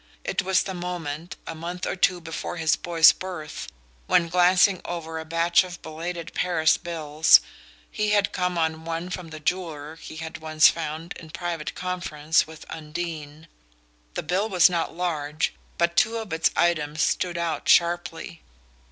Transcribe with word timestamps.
It 0.23 0.41
was 0.41 0.63
the 0.63 0.73
moment, 0.73 1.35
a 1.45 1.53
month 1.53 1.85
or 1.85 1.95
two 1.95 2.19
before 2.19 2.57
his 2.57 2.75
boy's 2.75 3.11
birth, 3.11 3.67
when, 4.07 4.29
glancing 4.29 4.81
over 4.83 5.19
a 5.19 5.25
batch 5.25 5.63
of 5.63 5.79
belated 5.83 6.33
Paris 6.33 6.75
bills, 6.75 7.39
he 7.91 8.09
had 8.09 8.31
come 8.31 8.57
on 8.57 8.83
one 8.83 9.11
from 9.11 9.29
the 9.29 9.39
jeweller 9.39 9.97
he 9.97 10.15
had 10.15 10.39
once 10.39 10.67
found 10.69 11.13
in 11.19 11.29
private 11.29 11.75
conference 11.75 12.47
with 12.47 12.65
Undine. 12.71 13.47
The 14.15 14.23
bill 14.23 14.49
was 14.49 14.71
not 14.71 14.97
large, 14.97 15.53
but 15.77 15.95
two 15.95 16.17
of 16.17 16.33
its 16.33 16.49
items 16.55 17.03
stood 17.03 17.37
out 17.37 17.69
sharply. 17.69 18.41